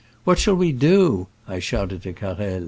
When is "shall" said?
0.39-0.55